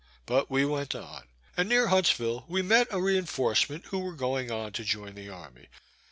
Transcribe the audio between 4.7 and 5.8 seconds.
to join the army.